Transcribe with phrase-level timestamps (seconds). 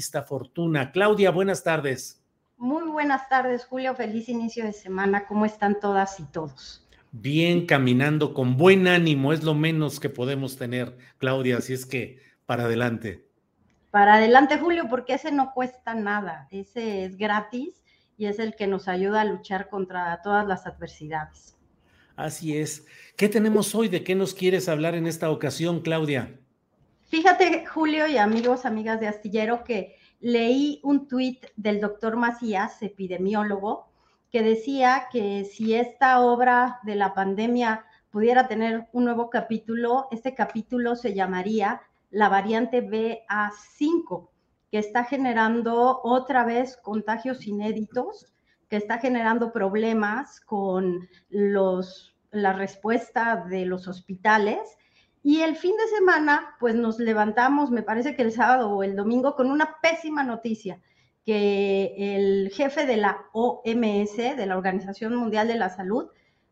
[0.00, 0.92] Esta fortuna.
[0.92, 2.24] Claudia, buenas tardes.
[2.56, 3.94] Muy buenas tardes, Julio.
[3.94, 5.26] Feliz inicio de semana.
[5.26, 6.88] ¿Cómo están todas y todos?
[7.12, 12.18] Bien, caminando con buen ánimo, es lo menos que podemos tener, Claudia, así es que
[12.46, 13.28] para adelante.
[13.90, 17.82] Para adelante, Julio, porque ese no cuesta nada, ese es gratis
[18.16, 21.58] y es el que nos ayuda a luchar contra todas las adversidades.
[22.16, 22.86] Así es.
[23.18, 23.88] ¿Qué tenemos hoy?
[23.88, 26.40] ¿De qué nos quieres hablar en esta ocasión, Claudia?
[27.10, 33.88] Fíjate, Julio y amigos, amigas de Astillero, que leí un tuit del doctor Macías, epidemiólogo,
[34.30, 40.36] que decía que si esta obra de la pandemia pudiera tener un nuevo capítulo, este
[40.36, 44.28] capítulo se llamaría la variante BA5,
[44.70, 48.32] que está generando otra vez contagios inéditos,
[48.68, 54.60] que está generando problemas con los, la respuesta de los hospitales.
[55.22, 58.96] Y el fin de semana, pues nos levantamos, me parece que el sábado o el
[58.96, 60.80] domingo, con una pésima noticia,
[61.26, 66.08] que el jefe de la OMS, de la Organización Mundial de la Salud,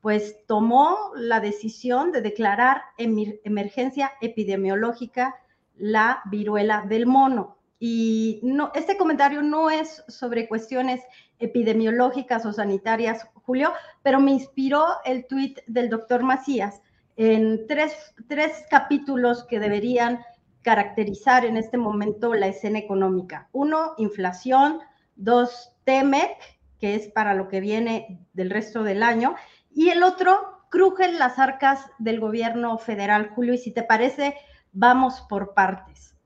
[0.00, 5.36] pues tomó la decisión de declarar emergencia epidemiológica
[5.76, 7.58] la viruela del mono.
[7.78, 11.00] Y no, este comentario no es sobre cuestiones
[11.40, 13.72] epidemiológicas o sanitarias, Julio,
[14.02, 16.80] pero me inspiró el tuit del doctor Macías
[17.16, 20.20] en tres, tres capítulos que deberían
[20.62, 23.48] caracterizar en este momento la escena económica.
[23.52, 24.80] Uno, inflación.
[25.16, 26.36] Dos, TEMEC,
[26.78, 29.34] que es para lo que viene del resto del año.
[29.70, 33.54] Y el otro, crujen las arcas del gobierno federal, Julio.
[33.54, 34.36] Y si te parece,
[34.72, 36.16] vamos por partes.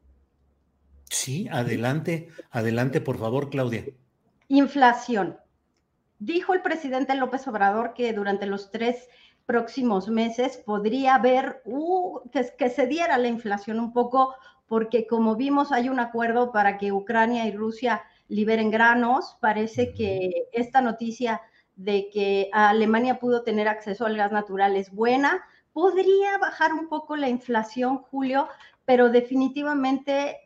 [1.11, 3.85] Sí, adelante, adelante, por favor, Claudia.
[4.49, 5.39] Inflación.
[6.19, 9.09] Dijo el presidente López Obrador que durante los tres
[9.47, 14.35] próximos meses podría haber uh, que, que se diera la inflación un poco,
[14.67, 19.37] porque como vimos hay un acuerdo para que Ucrania y Rusia liberen granos.
[19.41, 21.41] Parece que esta noticia
[21.77, 25.45] de que Alemania pudo tener acceso al gas natural es buena
[25.77, 28.49] podría bajar un poco la inflación, Julio,
[28.87, 30.39] pero definitivamente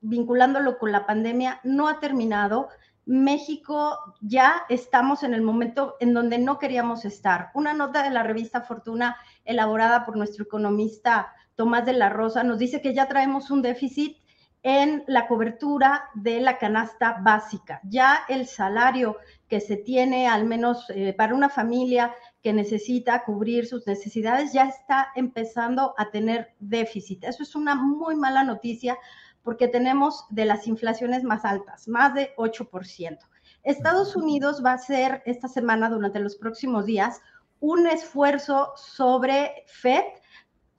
[0.00, 2.70] vinculándolo con la pandemia, no ha terminado.
[3.10, 7.50] México ya estamos en el momento en donde no queríamos estar.
[7.54, 12.60] Una nota de la revista Fortuna elaborada por nuestro economista Tomás de la Rosa nos
[12.60, 14.16] dice que ya traemos un déficit
[14.62, 17.80] en la cobertura de la canasta básica.
[17.82, 19.16] Ya el salario
[19.48, 24.68] que se tiene, al menos eh, para una familia que necesita cubrir sus necesidades, ya
[24.68, 27.24] está empezando a tener déficit.
[27.24, 28.96] Eso es una muy mala noticia
[29.42, 33.18] porque tenemos de las inflaciones más altas, más de 8%.
[33.62, 37.20] Estados Unidos va a hacer esta semana, durante los próximos días,
[37.60, 40.04] un esfuerzo sobre FED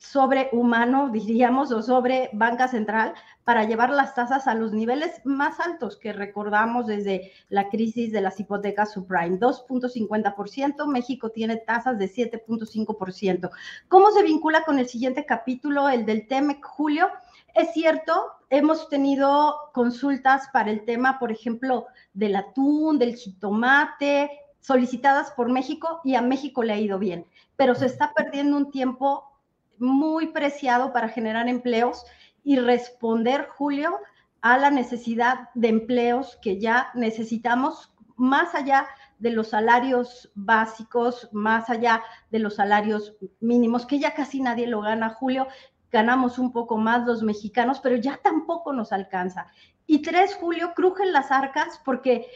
[0.01, 3.13] sobre humano, diríamos, o sobre banca central
[3.43, 8.21] para llevar las tasas a los niveles más altos que recordamos desde la crisis de
[8.21, 13.49] las hipotecas subprime, 2.50%, México tiene tasas de 7.5%.
[13.87, 17.07] ¿Cómo se vincula con el siguiente capítulo, el del TEMEC, Julio?
[17.53, 24.31] Es cierto, hemos tenido consultas para el tema, por ejemplo, del atún, del jitomate,
[24.61, 27.25] solicitadas por México y a México le ha ido bien,
[27.57, 29.27] pero se está perdiendo un tiempo
[29.79, 32.05] muy preciado para generar empleos
[32.43, 33.97] y responder, Julio,
[34.41, 38.87] a la necesidad de empleos que ya necesitamos más allá
[39.17, 44.81] de los salarios básicos, más allá de los salarios mínimos, que ya casi nadie lo
[44.81, 45.47] gana, Julio,
[45.91, 49.47] ganamos un poco más los mexicanos, pero ya tampoco nos alcanza.
[49.85, 52.27] Y tres, Julio, crujen las arcas porque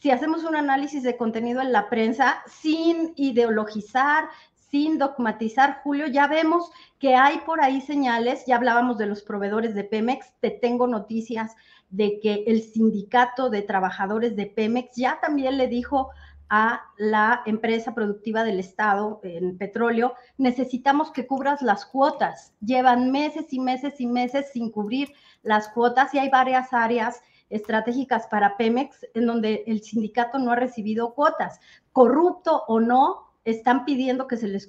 [0.00, 4.28] si hacemos un análisis de contenido en la prensa, sin ideologizar,
[4.70, 9.74] sin dogmatizar, Julio, ya vemos que hay por ahí señales, ya hablábamos de los proveedores
[9.74, 11.54] de Pemex, te tengo noticias
[11.90, 16.10] de que el sindicato de trabajadores de Pemex ya también le dijo
[16.50, 22.54] a la empresa productiva del Estado en petróleo, necesitamos que cubras las cuotas.
[22.60, 25.12] Llevan meses y meses y meses sin cubrir
[25.42, 30.56] las cuotas y hay varias áreas estratégicas para Pemex en donde el sindicato no ha
[30.56, 31.60] recibido cuotas.
[31.92, 34.68] Corrupto o no, están pidiendo que se les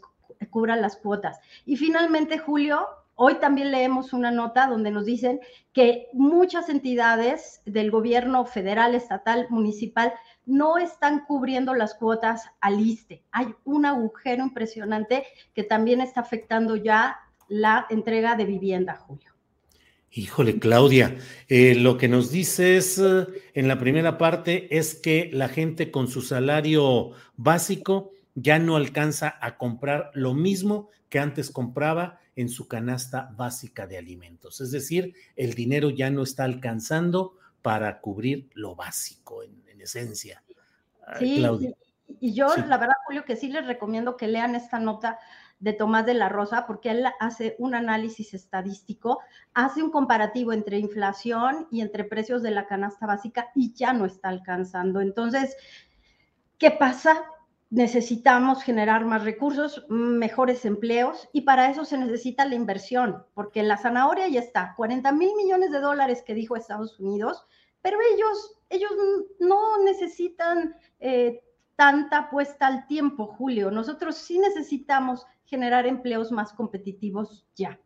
[0.49, 1.39] cubran las cuotas.
[1.65, 2.87] Y finalmente, Julio,
[3.21, 5.41] Hoy también leemos una nota donde nos dicen
[5.73, 10.13] que muchas entidades del gobierno federal, estatal, municipal
[10.49, 13.23] no están cubriendo las cuotas al ISTE.
[13.31, 15.23] Hay un agujero impresionante
[15.53, 17.17] que también está afectando ya
[17.47, 19.31] la entrega de vivienda, Julio.
[20.11, 21.17] Híjole, Claudia,
[21.47, 26.07] eh, lo que nos dices eh, en la primera parte es que la gente con
[26.07, 32.67] su salario básico ya no alcanza a comprar lo mismo que antes compraba en su
[32.67, 34.61] canasta básica de alimentos.
[34.61, 40.43] Es decir, el dinero ya no está alcanzando para cubrir lo básico en, esencia.
[41.17, 41.73] Sí, Claudia.
[42.19, 45.17] y yo la verdad, Julio, que sí les recomiendo que lean esta nota
[45.59, 49.19] de Tomás de la Rosa, porque él hace un análisis estadístico,
[49.53, 54.05] hace un comparativo entre inflación y entre precios de la canasta básica y ya no
[54.05, 55.01] está alcanzando.
[55.01, 55.55] Entonces,
[56.57, 57.23] ¿qué pasa?
[57.71, 63.77] Necesitamos generar más recursos, mejores empleos y para eso se necesita la inversión, porque la
[63.77, 67.45] zanahoria ya está, 40 mil millones de dólares que dijo Estados Unidos,
[67.81, 68.91] pero ellos, ellos
[69.39, 71.43] no necesitan eh,
[71.75, 73.71] tanta puesta al tiempo, Julio.
[73.71, 77.79] Nosotros sí necesitamos generar empleos más competitivos ya.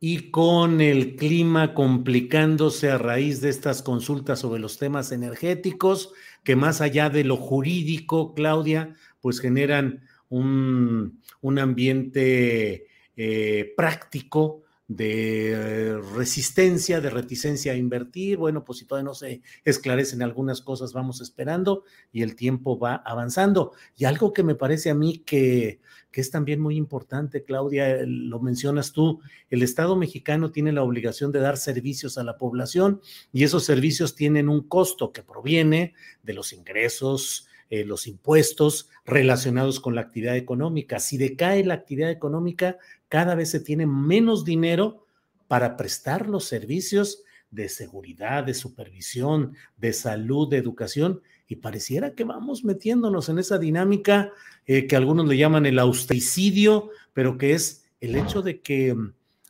[0.00, 6.56] Y con el clima complicándose a raíz de estas consultas sobre los temas energéticos, que
[6.56, 11.20] más allá de lo jurídico, Claudia, pues generan un,
[11.58, 12.86] ambiente
[13.16, 18.38] eh, práctico de resistencia, de reticencia a invertir.
[18.38, 22.96] Bueno, pues si todavía no se esclarecen algunas cosas, vamos esperando y el tiempo va
[23.06, 23.72] avanzando.
[23.96, 28.40] Y algo que me parece a mí que, que es también muy importante, Claudia, lo
[28.40, 33.00] mencionas tú, el Estado mexicano tiene la obligación de dar servicios a la población
[33.32, 35.94] y esos servicios tienen un costo que proviene
[36.24, 40.98] de los ingresos, eh, los impuestos relacionados con la actividad económica.
[40.98, 42.78] Si decae la actividad económica,
[43.08, 45.06] cada vez se tiene menos dinero
[45.46, 52.24] para prestar los servicios de seguridad, de supervisión, de salud, de educación, y pareciera que
[52.24, 54.32] vamos metiéndonos en esa dinámica
[54.66, 58.96] eh, que algunos le llaman el austericidio, pero que es el hecho de que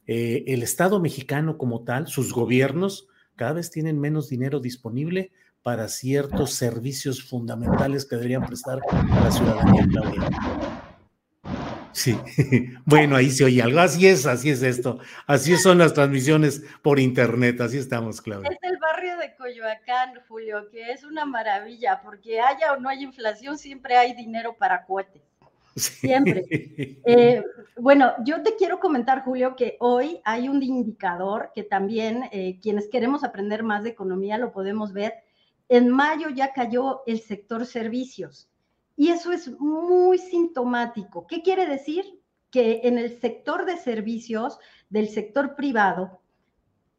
[0.06, 3.06] eh, el Estado mexicano como tal, sus gobiernos,
[3.36, 5.30] cada vez tienen menos dinero disponible
[5.62, 10.30] para ciertos servicios fundamentales que deberían prestar a la ciudadanía, Claudia.
[11.92, 12.16] Sí,
[12.86, 13.80] bueno, ahí se oye algo.
[13.80, 14.98] Así es, así es esto.
[15.26, 17.60] Así son las transmisiones por internet.
[17.60, 18.50] Así estamos, Claudia.
[18.50, 23.02] Es el barrio de Coyoacán, Julio, que es una maravilla, porque haya o no haya
[23.02, 25.22] inflación, siempre hay dinero para cohetes.
[25.76, 26.44] Siempre.
[27.06, 27.42] Eh,
[27.76, 32.88] bueno, yo te quiero comentar, Julio, que hoy hay un indicador que también eh, quienes
[32.88, 35.14] queremos aprender más de economía lo podemos ver.
[35.70, 38.50] En mayo ya cayó el sector servicios
[38.96, 41.28] y eso es muy sintomático.
[41.28, 42.20] ¿Qué quiere decir?
[42.50, 44.58] Que en el sector de servicios
[44.88, 46.20] del sector privado,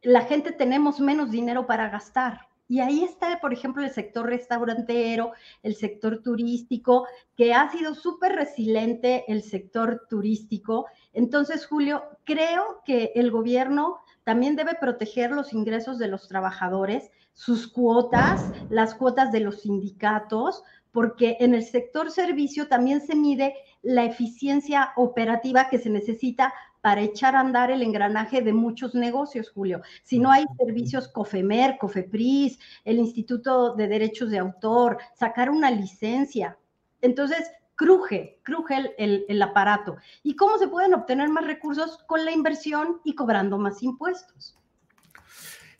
[0.00, 2.48] la gente tenemos menos dinero para gastar.
[2.66, 5.32] Y ahí está, por ejemplo, el sector restaurantero,
[5.62, 7.06] el sector turístico,
[7.36, 10.86] que ha sido súper resiliente el sector turístico.
[11.12, 17.66] Entonces, Julio, creo que el gobierno también debe proteger los ingresos de los trabajadores, sus
[17.66, 20.62] cuotas, las cuotas de los sindicatos,
[20.92, 26.52] porque en el sector servicio también se mide la eficiencia operativa que se necesita
[26.82, 29.82] para echar a andar el engranaje de muchos negocios, Julio.
[30.02, 36.58] Si no hay servicios COFEMER, COFEPRIS, el Instituto de Derechos de Autor, sacar una licencia.
[37.00, 39.96] Entonces, cruje, cruje el, aparato.
[40.22, 41.98] ¿Y cómo se pueden obtener más recursos?
[42.06, 44.56] Con la inversión y cobrando más impuestos.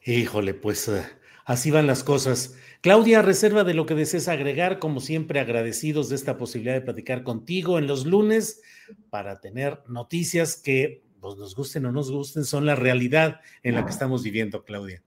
[0.04, 1.04] Híjole, pues eh,
[1.44, 2.56] así van las cosas.
[2.80, 7.22] Claudia, reserva de lo que desees agregar, como siempre agradecidos de esta posibilidad de platicar
[7.22, 8.60] contigo en los lunes
[9.08, 13.84] para tener noticias que pues, nos gusten o nos gusten, son la realidad en la
[13.84, 15.04] que estamos viviendo, Claudia.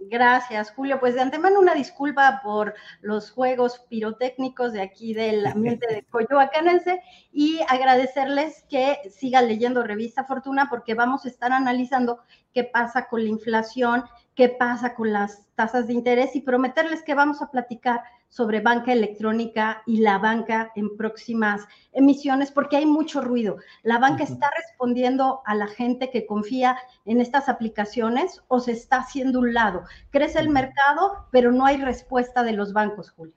[0.00, 1.00] Gracias, Julio.
[1.00, 7.02] Pues de antemano una disculpa por los juegos pirotécnicos de aquí del ambiente de Coyoacanense
[7.32, 12.20] y agradecerles que sigan leyendo Revista Fortuna porque vamos a estar analizando
[12.52, 14.04] qué pasa con la inflación
[14.38, 18.92] qué pasa con las tasas de interés y prometerles que vamos a platicar sobre banca
[18.92, 23.56] electrónica y la banca en próximas emisiones, porque hay mucho ruido.
[23.82, 28.98] La banca está respondiendo a la gente que confía en estas aplicaciones o se está
[28.98, 29.82] haciendo un lado.
[30.10, 33.34] Crece el mercado, pero no hay respuesta de los bancos, Julio.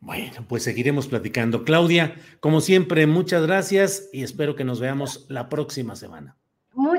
[0.00, 1.64] Bueno, pues seguiremos platicando.
[1.64, 6.36] Claudia, como siempre, muchas gracias y espero que nos veamos la próxima semana.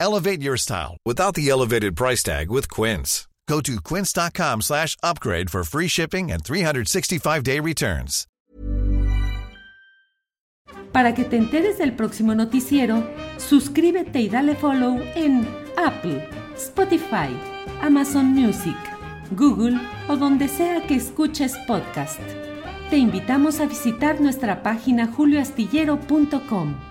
[0.00, 3.28] Elevate your style without the elevated price tag with Quince.
[3.46, 8.26] Go to quince.com slash upgrade for free shipping and 365-day returns.
[10.92, 13.04] Para que te enteres del próximo noticiero,
[13.38, 17.30] suscríbete y dale follow en Apple, Spotify,
[17.82, 18.76] Amazon Music,
[19.32, 19.78] Google
[20.08, 22.20] o donde sea que escuches podcast.
[22.88, 26.89] Te invitamos a visitar nuestra página julioastillero.com.